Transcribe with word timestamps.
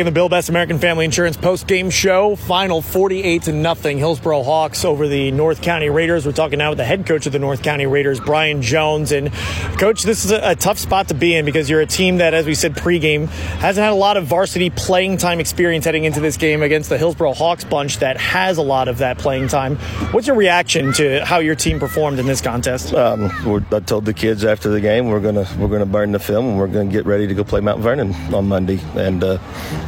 In 0.00 0.06
the 0.06 0.12
Bill 0.12 0.30
Best 0.30 0.48
American 0.48 0.78
Family 0.78 1.04
Insurance 1.04 1.36
post 1.36 1.66
game 1.66 1.90
show, 1.90 2.34
final 2.34 2.80
48 2.80 3.42
to 3.42 3.52
nothing. 3.52 3.98
Hillsboro 3.98 4.42
Hawks 4.42 4.82
over 4.82 5.06
the 5.06 5.30
North 5.30 5.60
County 5.60 5.90
Raiders. 5.90 6.24
We're 6.24 6.32
talking 6.32 6.58
now 6.58 6.70
with 6.70 6.78
the 6.78 6.86
head 6.86 7.04
coach 7.04 7.26
of 7.26 7.32
the 7.32 7.38
North 7.38 7.62
County 7.62 7.84
Raiders, 7.84 8.18
Brian 8.18 8.62
Jones. 8.62 9.12
And, 9.12 9.30
coach, 9.78 10.04
this 10.04 10.24
is 10.24 10.30
a, 10.30 10.52
a 10.52 10.56
tough 10.56 10.78
spot 10.78 11.08
to 11.08 11.14
be 11.14 11.34
in 11.34 11.44
because 11.44 11.68
you're 11.68 11.82
a 11.82 11.86
team 11.86 12.16
that, 12.16 12.32
as 12.32 12.46
we 12.46 12.54
said 12.54 12.76
pregame, 12.76 13.26
hasn't 13.58 13.84
had 13.84 13.92
a 13.92 13.94
lot 13.94 14.16
of 14.16 14.24
varsity 14.24 14.70
playing 14.70 15.18
time 15.18 15.38
experience 15.38 15.84
heading 15.84 16.04
into 16.04 16.18
this 16.18 16.38
game 16.38 16.62
against 16.62 16.88
the 16.88 16.96
Hillsboro 16.96 17.34
Hawks 17.34 17.64
bunch 17.64 17.98
that 17.98 18.16
has 18.16 18.56
a 18.56 18.62
lot 18.62 18.88
of 18.88 18.96
that 18.98 19.18
playing 19.18 19.48
time. 19.48 19.76
What's 20.12 20.26
your 20.26 20.36
reaction 20.36 20.94
to 20.94 21.26
how 21.26 21.40
your 21.40 21.56
team 21.56 21.78
performed 21.78 22.18
in 22.18 22.24
this 22.24 22.40
contest? 22.40 22.94
Um, 22.94 23.30
I 23.70 23.80
told 23.80 24.06
the 24.06 24.14
kids 24.14 24.46
after 24.46 24.70
the 24.70 24.80
game 24.80 25.08
we're 25.08 25.20
gonna 25.20 25.46
we're 25.58 25.68
gonna 25.68 25.84
burn 25.84 26.12
the 26.12 26.18
film 26.18 26.46
and 26.46 26.58
we're 26.58 26.68
gonna 26.68 26.90
get 26.90 27.04
ready 27.04 27.26
to 27.26 27.34
go 27.34 27.44
play 27.44 27.60
Mount 27.60 27.80
Vernon 27.80 28.14
on 28.34 28.48
Monday. 28.48 28.80
And 28.94 29.22
uh, 29.22 29.38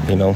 you 0.09 0.17
know, 0.17 0.33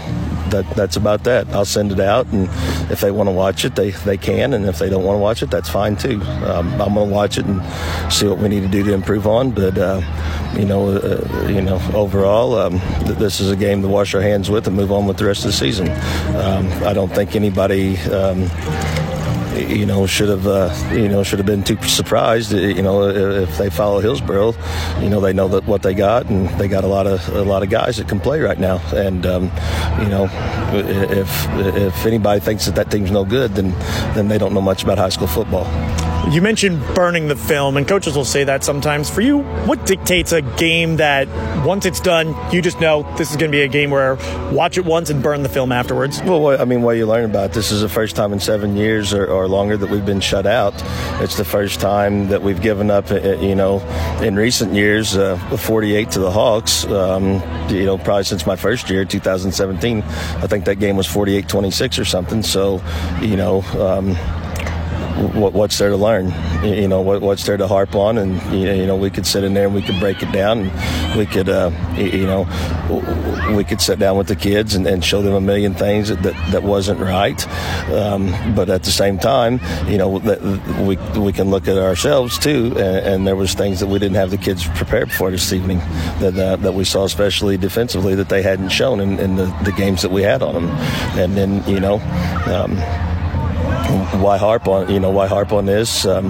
that 0.51 0.69
that's 0.77 0.97
about 0.97 1.25
that. 1.25 1.49
I'll 1.49 1.65
send 1.65 1.93
it 1.93 2.01
out, 2.01 2.27
and 2.29 2.49
if 2.91 3.01
they 3.01 3.11
want 3.11 3.29
to 3.29 3.33
watch 3.33 3.65
it, 3.65 3.75
they 3.75 3.91
they 3.91 4.17
can, 4.17 4.55
and 4.55 4.67
if 4.67 4.79
they 4.79 4.89
don't 4.89 5.05
want 5.05 5.17
to 5.17 5.21
watch 5.21 5.43
it, 5.43 5.51
that's 5.51 5.69
fine 5.69 5.97
too. 5.97 6.21
Um, 6.23 6.73
I'm 6.81 6.95
going 6.95 7.09
to 7.09 7.15
watch 7.15 7.39
it 7.39 7.47
and 7.47 7.63
see 8.13 8.27
what 8.27 8.39
we 8.39 8.49
need 8.49 8.61
to 8.61 8.69
do 8.69 8.85
to 8.85 8.93
improve 8.93 9.27
on. 9.27 9.51
But 9.51 9.77
uh, 9.77 10.01
you 10.57 10.65
know, 10.65 10.89
uh, 10.91 11.49
you 11.49 11.63
know, 11.63 11.81
overall, 11.95 12.59
um, 12.59 12.81
th- 13.05 13.19
this 13.19 13.41
is 13.41 13.51
a 13.51 13.57
game 13.57 13.83
to 13.83 13.89
wash 13.89 14.15
our 14.15 14.23
hands 14.23 14.51
with 14.51 14.67
and 14.67 14.77
move 14.77 14.93
on 14.93 15.07
with 15.07 15.17
the 15.19 15.27
rest 15.27 15.45
of 15.45 15.51
the 15.51 15.57
season. 15.57 15.89
Um, 16.37 16.71
I 16.85 16.93
don't 16.93 17.13
think 17.13 17.35
anybody 17.35 17.99
um, 17.99 18.49
you 19.57 19.87
know, 19.87 20.07
should 20.07 20.29
have, 20.29 20.47
uh, 20.47 20.73
you 20.93 21.09
know, 21.09 21.23
should 21.23 21.39
have 21.39 21.47
been 21.47 21.63
too 21.63 21.81
surprised. 21.83 22.53
You 22.53 22.83
know, 22.83 23.09
if 23.09 23.57
they 23.59 23.71
follow 23.71 24.01
Hillsboro, 24.01 24.55
you 25.01 25.09
know, 25.09 25.21
they 25.21 25.33
know 25.33 25.49
that 25.49 25.65
what 25.67 25.83
they 25.83 25.95
got, 25.95 26.27
and 26.27 26.49
they 26.61 26.69
got 26.69 26.85
a 26.85 26.87
lot 26.87 27.07
of 27.07 27.27
a 27.35 27.43
lot 27.43 27.63
of 27.63 27.71
guys 27.71 27.97
that 27.97 28.09
can 28.09 28.21
play 28.21 28.41
right 28.41 28.59
now. 28.59 28.81
And 28.95 29.27
um, 29.27 29.45
you 30.01 30.09
know, 30.09 30.29
if 30.73 31.49
if 31.77 32.07
anybody 32.07 32.41
thinks 32.41 32.67
that 32.67 32.75
that 32.75 32.91
team's 32.91 33.11
no 33.11 33.25
good, 33.25 33.55
then 33.55 33.71
then 34.15 34.29
they 34.29 34.39
don't 34.39 34.55
know 34.55 34.61
much 34.61 34.83
about 34.83 34.99
high 34.99 35.11
school 35.11 35.29
football. 35.29 35.67
You 36.29 36.43
mentioned 36.43 36.83
burning 36.97 37.29
the 37.29 37.37
film, 37.37 37.77
and 37.77 37.87
coaches 37.87 38.17
will 38.17 38.25
say 38.25 38.43
that 38.43 38.65
sometimes. 38.65 39.09
For 39.09 39.21
you, 39.21 39.43
what 39.65 39.87
dictates 39.87 40.33
a 40.33 40.43
game 40.43 40.97
that 40.97 41.29
once 41.65 41.87
it's 41.87 42.01
done, 42.01 42.35
you 42.53 42.61
just 42.61 42.81
know 42.81 43.05
this 43.17 43.31
is 43.31 43.37
going 43.37 43.53
to 43.53 43.57
be 43.57 43.63
a 43.63 43.69
game 43.69 43.91
where 43.91 44.17
watch 44.51 44.77
it 44.77 44.85
once 44.85 45.09
and 45.09 45.23
burn 45.23 45.45
the 45.45 45.49
film 45.49 45.71
afterwards? 45.71 46.21
Well, 46.23 46.61
I 46.61 46.65
mean, 46.65 46.83
what 46.83 46.97
you 46.97 47.07
learn 47.07 47.25
about 47.25 47.53
this 47.53 47.71
is 47.71 47.81
the 47.81 47.89
first 47.89 48.17
time 48.17 48.33
in 48.33 48.41
seven 48.41 48.77
years 48.77 49.15
or, 49.15 49.25
or 49.25 49.47
longer 49.47 49.77
that 49.77 49.89
we've 49.89 50.05
been 50.05 50.21
shut 50.21 50.47
out. 50.47 50.75
It's 51.23 51.37
the 51.37 51.45
first 51.45 51.79
time 51.79 52.27
that 52.29 52.43
we've 52.43 52.61
given 52.61 52.91
up, 52.91 53.09
uh, 53.13 53.21
you 53.37 53.55
know, 53.55 53.79
in 54.21 54.35
recent 54.35 54.73
years, 54.73 55.17
uh, 55.17 55.37
48 55.57 56.11
to 56.11 56.19
the 56.19 56.31
Hawks. 56.33 56.85
Um, 56.87 57.35
you 57.69 57.85
know, 57.85 57.99
probably 57.99 58.25
since 58.25 58.45
my 58.47 58.57
first 58.57 58.91
year, 58.91 59.05
2017. 59.05 60.03
I 60.03 60.47
think 60.49 60.65
that 60.65 60.81
game 60.81 60.97
was 60.97 61.07
48 61.07 61.49
26 61.49 62.01
or 62.01 62.05
something. 62.05 62.43
So, 62.43 62.83
you 63.21 63.37
know, 63.37 63.63
um, 63.79 64.17
what, 65.17 65.53
what's 65.55 65.79
there 65.79 65.91
to 65.91 65.97
learn? 65.97 66.33
You 66.63 66.89
know, 66.89 67.01
what, 67.01 67.23
what's 67.23 67.45
there 67.47 67.57
to 67.57 67.67
harp 67.67 67.95
on? 67.95 68.19
And, 68.19 68.41
you 68.53 68.87
know, 68.87 68.97
we 68.97 69.11
could 69.11 69.27
sit 69.27 69.45
in 69.45 69.55
there 69.55 69.67
and 69.67 69.75
we 69.75 69.83
could 69.83 69.99
break 69.99 70.23
it 70.23 70.31
down. 70.33 70.69
And 70.69 71.19
we 71.19 71.27
could, 71.27 71.49
uh, 71.49 71.71
you 71.97 72.27
know, 72.27 72.45
we 73.57 73.65
could 73.65 73.81
sit 73.81 73.99
down 73.99 74.19
with 74.19 74.29
the 74.29 74.37
kids 74.37 74.75
and, 74.75 74.87
and 74.87 75.05
show 75.05 75.23
them 75.23 75.35
a 75.35 75.41
million 75.41 75.75
things 75.75 76.09
that, 76.09 76.23
that, 76.23 76.53
that 76.53 76.63
wasn't 76.63 77.01
right. 77.01 77.47
Um, 77.91 78.55
but 78.55 78.69
at 78.69 78.83
the 78.83 78.91
same 78.91 79.19
time, 79.19 79.61
you 79.89 79.97
know, 79.97 80.19
that 80.21 80.41
we, 80.81 80.97
we 81.21 81.33
can 81.33 81.51
look 81.51 81.67
at 81.69 81.79
ourselves 81.79 82.39
too. 82.39 82.75
And, 82.77 83.07
and, 83.07 83.27
there 83.27 83.37
was 83.37 83.55
things 83.55 83.81
that 83.81 83.89
we 83.89 83.99
didn't 83.99 84.17
have 84.17 84.31
the 84.31 84.39
kids 84.39 84.69
prepared 84.69 85.11
for 85.11 85.31
this 85.33 85.53
evening 85.53 85.79
that, 86.21 86.37
uh, 86.39 86.57
that 86.57 86.75
we 86.75 86.85
saw, 86.85 87.05
especially 87.05 87.57
defensively, 87.57 88.15
that 88.15 88.29
they 88.29 88.43
hadn't 88.43 88.69
shown 88.69 89.01
in, 89.01 89.19
in 89.19 89.37
the, 89.37 89.47
the 89.65 89.73
games 89.73 90.03
that 90.03 90.13
we 90.13 90.23
had 90.23 90.43
on 90.43 90.55
them. 90.55 90.69
And 91.19 91.37
then, 91.37 91.65
you 91.67 91.81
know, 91.81 91.99
um, 92.47 92.77
why 94.21 94.37
harp 94.37 94.67
on 94.67 94.89
you 94.91 95.01
know 95.01 95.11
why 95.11 95.27
harp 95.27 95.53
on 95.53 95.67
this? 95.67 96.07
Um, 96.07 96.29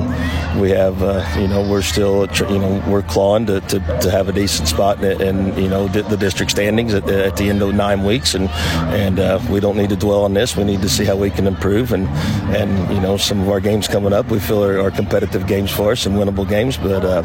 we 0.61 0.71
have 0.71 1.03
uh, 1.03 1.25
you 1.39 1.49
know 1.49 1.69
we're 1.69 1.83
still 1.83 2.27
you 2.51 2.59
know 2.59 2.83
we're 2.89 3.03
clawing 3.03 3.47
to, 3.47 3.61
to, 3.63 3.79
to 4.01 4.11
have 4.11 4.29
a 4.29 4.33
decent 4.33 4.69
spot 4.69 5.03
in, 5.03 5.21
in 5.21 5.63
you 5.63 5.69
know 5.69 5.89
the 5.89 6.17
district 6.17 6.51
standings 6.51 6.95
at, 6.95 7.09
at, 7.09 7.37
the 7.37 7.49
end 7.49 7.63
of 7.63 7.75
nine 7.75 8.05
weeks, 8.05 8.35
and 8.35 8.49
and 8.95 9.19
uh, 9.19 9.41
we 9.51 9.61
don't 9.61 9.77
need 9.77 9.91
to 9.91 9.97
dwell 9.97 10.25
on 10.25 10.35
this. 10.35 10.57
We 10.57 10.65
need 10.65 10.83
to 10.83 10.89
see 10.89 11.05
how 11.05 11.17
we 11.17 11.31
can 11.31 11.47
improve, 11.47 11.93
and 11.93 12.09
and 12.57 12.95
you 12.95 13.01
know 13.01 13.17
some 13.17 13.41
of 13.41 13.49
our 13.49 13.61
games 13.61 13.89
coming 13.89 14.13
up 14.13 14.31
we 14.31 14.39
feel 14.39 14.65
are, 14.65 14.81
are 14.81 14.91
competitive 14.91 15.47
games 15.47 15.71
for 15.71 15.93
us 15.93 16.07
and 16.07 16.17
winnable 16.17 16.49
games, 16.49 16.77
but 16.77 17.05
uh, 17.05 17.23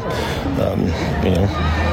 um, 0.60 0.80
you 1.24 1.34
know. 1.34 1.91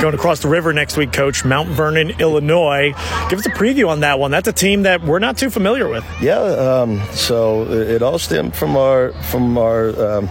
Going 0.00 0.14
across 0.14 0.40
the 0.40 0.48
river 0.48 0.72
next 0.72 0.96
week, 0.96 1.12
Coach, 1.12 1.44
Mount 1.44 1.68
Vernon, 1.70 2.10
Illinois. 2.20 2.92
Give 3.28 3.38
us 3.38 3.46
a 3.46 3.50
preview 3.50 3.88
on 3.88 4.00
that 4.00 4.20
one. 4.20 4.30
That's 4.30 4.46
a 4.46 4.52
team 4.52 4.82
that 4.82 5.02
we're 5.02 5.18
not 5.18 5.36
too 5.36 5.50
familiar 5.50 5.88
with. 5.88 6.04
Yeah, 6.20 6.38
um, 6.38 7.02
so 7.10 7.64
it 7.64 8.00
all 8.00 8.18
stemmed 8.18 8.54
from 8.54 8.76
our 8.76 9.12
from 9.24 9.58
our. 9.58 9.88
Um, 10.00 10.30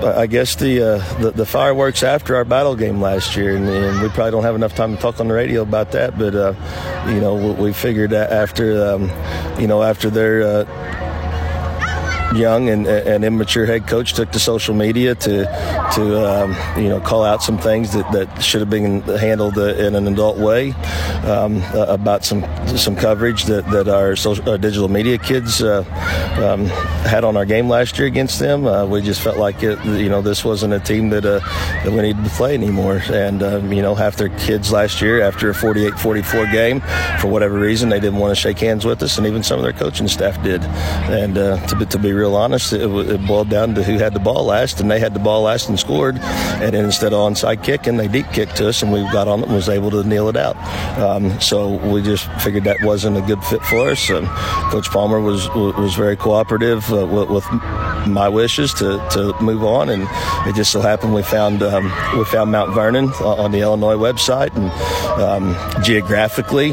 I 0.00 0.28
guess 0.28 0.54
the, 0.54 0.80
uh, 0.80 1.18
the, 1.18 1.32
the 1.32 1.44
fireworks 1.44 2.04
after 2.04 2.36
our 2.36 2.44
battle 2.44 2.76
game 2.76 3.00
last 3.00 3.36
year, 3.36 3.56
and, 3.56 3.68
and, 3.68 4.00
we 4.00 4.08
probably 4.08 4.30
don't 4.30 4.44
have 4.44 4.54
enough 4.54 4.76
time 4.76 4.94
to 4.94 5.02
talk 5.02 5.18
on 5.18 5.26
the 5.26 5.34
radio 5.34 5.62
about 5.62 5.90
that. 5.90 6.16
But 6.16 6.36
uh, 6.36 6.54
you 7.08 7.20
know, 7.20 7.34
we, 7.34 7.64
we 7.64 7.72
figured 7.72 8.10
that 8.10 8.30
after 8.30 8.94
um, 8.94 9.10
you 9.60 9.66
know 9.66 9.82
after 9.82 10.08
their 10.08 10.42
uh, 10.42 11.07
young 12.34 12.68
and, 12.68 12.86
and 12.86 13.24
immature 13.24 13.66
head 13.66 13.86
coach 13.86 14.12
took 14.12 14.30
to 14.32 14.38
social 14.38 14.74
media 14.74 15.14
to 15.14 15.44
to 15.94 16.28
um, 16.28 16.82
you 16.82 16.88
know 16.88 17.00
call 17.00 17.24
out 17.24 17.42
some 17.42 17.58
things 17.58 17.92
that, 17.92 18.10
that 18.12 18.42
should 18.42 18.60
have 18.60 18.70
been 18.70 19.00
handled 19.02 19.56
uh, 19.58 19.74
in 19.74 19.94
an 19.94 20.06
adult 20.06 20.36
way 20.36 20.72
um, 21.24 21.62
uh, 21.74 21.86
about 21.88 22.24
some 22.24 22.42
some 22.76 22.94
coverage 22.96 23.44
that, 23.44 23.68
that 23.70 23.88
our, 23.88 24.16
social, 24.16 24.48
our 24.48 24.58
digital 24.58 24.88
media 24.88 25.18
kids 25.18 25.62
uh, 25.62 25.84
um, 26.38 26.66
had 27.08 27.24
on 27.24 27.36
our 27.36 27.44
game 27.44 27.68
last 27.68 27.98
year 27.98 28.06
against 28.06 28.38
them. 28.38 28.66
Uh, 28.66 28.84
we 28.84 29.00
just 29.00 29.20
felt 29.20 29.36
like 29.36 29.62
it, 29.62 29.82
you 29.84 30.08
know 30.08 30.22
this 30.22 30.44
wasn't 30.44 30.72
a 30.72 30.80
team 30.80 31.10
that 31.10 31.24
uh, 31.24 31.40
that 31.84 31.90
we 31.90 32.00
needed 32.02 32.22
to 32.24 32.30
play 32.30 32.54
anymore. 32.54 33.02
And 33.10 33.42
um, 33.42 33.72
you 33.72 33.82
know 33.82 33.94
half 33.94 34.16
their 34.16 34.28
kids 34.28 34.70
last 34.72 35.00
year 35.00 35.22
after 35.22 35.50
a 35.50 35.54
48-44 35.54 36.52
game 36.52 36.80
for 37.20 37.28
whatever 37.28 37.58
reason 37.58 37.88
they 37.88 38.00
didn't 38.00 38.18
want 38.18 38.32
to 38.34 38.40
shake 38.40 38.58
hands 38.58 38.84
with 38.84 39.02
us, 39.02 39.18
and 39.18 39.26
even 39.26 39.42
some 39.42 39.58
of 39.58 39.64
their 39.64 39.72
coaching 39.72 40.08
staff 40.08 40.42
did. 40.42 40.62
And 41.08 41.38
uh, 41.38 41.66
to, 41.68 41.86
to 41.86 41.98
be 41.98 42.12
real 42.18 42.34
honest, 42.34 42.72
it, 42.72 42.82
it, 42.82 43.26
boiled 43.26 43.48
down 43.48 43.74
to 43.74 43.82
who 43.82 43.98
had 43.98 44.14
the 44.14 44.20
ball 44.20 44.44
last, 44.44 44.80
and 44.80 44.90
they 44.90 44.98
had 44.98 45.14
the 45.14 45.20
ball 45.20 45.42
last 45.42 45.68
and 45.68 45.78
scored. 45.78 46.18
And 46.18 46.74
instead 46.74 47.12
of 47.12 47.20
onside 47.20 47.62
kicking, 47.62 47.96
they 47.96 48.08
deep 48.08 48.26
kicked 48.32 48.56
to 48.56 48.68
us, 48.68 48.82
and 48.82 48.92
we 48.92 49.00
got 49.12 49.28
on 49.28 49.40
it 49.40 49.46
and 49.46 49.54
was 49.54 49.68
able 49.68 49.90
to 49.92 50.02
kneel 50.04 50.28
it 50.28 50.36
out. 50.36 50.56
Um, 50.98 51.40
so 51.40 51.76
we 51.90 52.02
just 52.02 52.30
figured 52.42 52.64
that 52.64 52.82
wasn't 52.82 53.16
a 53.16 53.22
good 53.22 53.42
fit 53.44 53.62
for 53.62 53.90
us. 53.90 54.10
Um, 54.10 54.26
Coach 54.70 54.90
Palmer 54.90 55.20
was 55.20 55.48
was 55.54 55.94
very 55.94 56.16
cooperative 56.16 56.92
uh, 56.92 57.06
with, 57.06 57.30
with, 57.30 57.44
my 58.06 58.28
wishes 58.28 58.72
to, 58.74 59.04
to 59.10 59.34
move 59.40 59.62
on, 59.62 59.88
and 59.90 60.06
it 60.48 60.54
just 60.54 60.72
so 60.72 60.80
happened 60.80 61.14
we 61.14 61.22
found 61.22 61.62
um, 61.62 61.84
we 62.18 62.24
found 62.24 62.50
Mount 62.50 62.72
Vernon 62.74 63.08
on 63.20 63.52
the 63.52 63.60
Illinois 63.60 63.96
website, 63.96 64.54
and 64.56 64.70
um, 65.20 65.82
geographically 65.82 66.72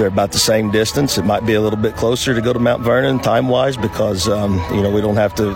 they're 0.00 0.08
about 0.08 0.32
the 0.32 0.38
same 0.38 0.70
distance. 0.70 1.18
It 1.18 1.26
might 1.26 1.44
be 1.44 1.52
a 1.52 1.60
little 1.60 1.78
bit 1.78 1.94
closer 1.94 2.34
to 2.34 2.40
go 2.40 2.54
to 2.54 2.58
Mount 2.58 2.82
Vernon 2.82 3.18
time 3.18 3.48
wise 3.48 3.76
because 3.76 4.28
um, 4.28 4.54
you 4.74 4.82
know 4.82 4.90
we 4.90 5.02
don't 5.02 5.16
have 5.16 5.34
to 5.34 5.52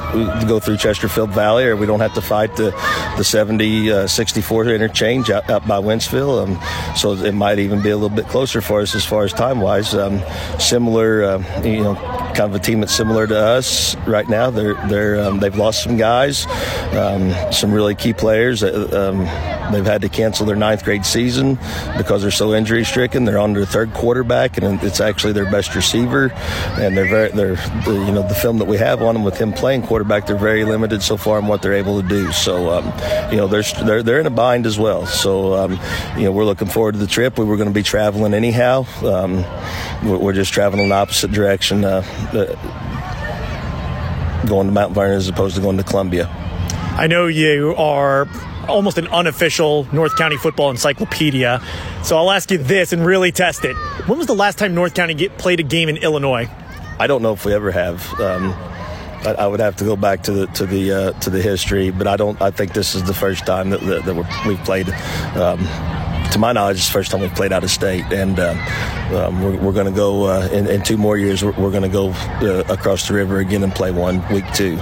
go 0.46 0.60
through 0.60 0.76
Chesterfield 0.76 1.30
Valley 1.30 1.64
or 1.64 1.76
we 1.76 1.86
don't 1.86 2.00
have 2.00 2.12
to 2.12 2.20
fight 2.20 2.54
the 2.56 2.70
the 3.16 3.24
70 3.24 3.90
uh, 3.90 4.06
64 4.06 4.66
interchange 4.66 5.30
out, 5.30 5.48
out 5.48 5.66
by 5.66 5.78
Wentzville. 5.78 6.44
Um, 6.44 6.94
so 6.94 7.12
it 7.12 7.32
might 7.32 7.58
even 7.58 7.80
be 7.80 7.88
a 7.88 7.96
little 7.96 8.14
bit 8.14 8.26
closer 8.26 8.60
for 8.60 8.82
us 8.82 8.94
as 8.94 9.04
far 9.04 9.24
as 9.24 9.32
time 9.32 9.62
wise. 9.62 9.94
Um, 9.94 10.22
similar, 10.58 11.24
uh, 11.24 11.62
you 11.62 11.82
know, 11.82 11.94
kind 11.94 12.40
of 12.40 12.54
a 12.54 12.58
team 12.58 12.80
that's 12.80 12.94
similar 12.94 13.26
to 13.26 13.38
us 13.38 13.96
right 14.06 14.28
now. 14.28 14.50
They're 14.50 14.74
they're 14.88 15.22
um, 15.22 15.40
they've 15.40 15.56
lost 15.56 15.84
some 15.84 15.96
guys, 15.96 16.46
um, 16.92 17.32
some 17.50 17.72
really 17.72 17.94
key 17.94 18.12
players. 18.12 18.62
Uh, 18.62 19.70
they've 19.72 19.86
had 19.86 20.02
to 20.02 20.08
cancel 20.10 20.44
their 20.44 20.56
ninth 20.56 20.84
grade 20.84 21.06
season 21.06 21.54
because 21.96 22.22
they're 22.22 22.30
so 22.30 22.54
injury 22.54 22.84
stricken. 22.84 23.24
They're 23.24 23.38
on 23.38 23.54
their 23.54 23.64
third 23.64 23.94
quarterback, 23.94 24.33
and 24.58 24.82
it's 24.82 25.00
actually 25.00 25.32
their 25.32 25.50
best 25.50 25.74
receiver. 25.74 26.32
And 26.78 26.96
they're 26.96 27.08
very 27.08 27.30
they're 27.30 27.54
you 27.86 28.12
know 28.12 28.26
the 28.26 28.34
film 28.34 28.58
that 28.58 28.66
we 28.66 28.76
have 28.76 29.02
on 29.02 29.14
them 29.14 29.24
with 29.24 29.36
him 29.38 29.52
playing 29.52 29.82
quarterback, 29.82 30.26
they're 30.26 30.36
very 30.36 30.64
limited 30.64 31.02
so 31.02 31.16
far 31.16 31.38
in 31.38 31.46
what 31.46 31.62
they're 31.62 31.74
able 31.74 32.00
to 32.00 32.08
do. 32.08 32.32
So 32.32 32.70
um, 32.70 32.84
you 33.30 33.36
know 33.36 33.46
they're 33.46 33.62
they're 33.84 34.02
they're 34.02 34.20
in 34.20 34.26
a 34.26 34.30
bind 34.30 34.66
as 34.66 34.78
well. 34.78 35.06
So 35.06 35.54
um, 35.54 35.72
you 36.16 36.24
know 36.24 36.32
we're 36.32 36.44
looking 36.44 36.68
forward 36.68 36.92
to 36.92 36.98
the 36.98 37.06
trip. 37.06 37.38
We 37.38 37.44
were 37.44 37.56
going 37.56 37.68
to 37.68 37.74
be 37.74 37.82
traveling 37.82 38.34
anyhow. 38.34 38.86
Um, 39.02 39.44
we're 40.04 40.32
just 40.32 40.52
traveling 40.52 40.84
in 40.84 40.88
the 40.90 40.94
opposite 40.94 41.32
direction. 41.32 41.84
Uh, 41.84 42.02
going 44.46 44.66
to 44.66 44.72
Mount 44.72 44.92
Vernon 44.92 45.16
as 45.16 45.28
opposed 45.28 45.56
to 45.56 45.62
going 45.62 45.78
to 45.78 45.82
Columbia. 45.82 46.43
I 46.96 47.08
know 47.08 47.26
you 47.26 47.74
are 47.76 48.28
almost 48.68 48.98
an 48.98 49.08
unofficial 49.08 49.86
North 49.92 50.16
County 50.16 50.36
football 50.36 50.70
encyclopedia. 50.70 51.60
So 52.04 52.16
I'll 52.16 52.30
ask 52.30 52.50
you 52.52 52.58
this 52.58 52.92
and 52.92 53.04
really 53.04 53.32
test 53.32 53.64
it. 53.64 53.74
When 54.06 54.16
was 54.16 54.28
the 54.28 54.34
last 54.34 54.58
time 54.58 54.74
North 54.74 54.94
County 54.94 55.14
get, 55.14 55.36
played 55.36 55.58
a 55.58 55.64
game 55.64 55.88
in 55.88 55.96
Illinois? 55.96 56.48
I 56.98 57.08
don't 57.08 57.20
know 57.20 57.32
if 57.32 57.44
we 57.44 57.52
ever 57.52 57.72
have. 57.72 58.08
Um, 58.20 58.52
I, 59.26 59.34
I, 59.38 59.46
would 59.48 59.58
have 59.58 59.74
to 59.76 59.84
go 59.84 59.96
back 59.96 60.22
to 60.24 60.32
the 60.32 60.46
to 60.48 60.66
the 60.66 60.92
uh, 60.92 61.12
to 61.20 61.30
the 61.30 61.42
history, 61.42 61.90
but 61.90 62.06
I 62.06 62.16
don't. 62.16 62.40
I 62.40 62.50
think 62.52 62.74
this 62.74 62.94
is 62.94 63.02
the 63.02 63.14
first 63.14 63.44
time 63.44 63.70
that 63.70 63.80
that, 63.80 64.04
that 64.04 64.46
we've 64.46 64.64
played. 64.64 64.88
Um, 65.36 65.66
to 66.30 66.38
my 66.38 66.52
knowledge, 66.52 66.78
it's 66.78 66.86
the 66.86 66.92
first 66.92 67.10
time 67.10 67.20
we've 67.20 67.34
played 67.34 67.52
out 67.52 67.64
of 67.64 67.70
state, 67.70 68.04
and 68.12 68.38
um, 68.38 68.58
um, 69.14 69.42
we're, 69.42 69.56
we're 69.56 69.72
going 69.72 69.86
to 69.86 69.92
go 69.92 70.24
uh, 70.24 70.48
in, 70.52 70.66
in, 70.66 70.82
two 70.82 70.96
more 70.96 71.16
years. 71.16 71.44
We're, 71.44 71.52
we're 71.52 71.70
going 71.70 71.82
to 71.82 71.88
go 71.88 72.10
uh, 72.10 72.64
across 72.68 73.06
the 73.08 73.14
river 73.14 73.38
again 73.38 73.62
and 73.62 73.72
play 73.72 73.90
one 73.90 74.26
week 74.32 74.44
two. 74.52 74.76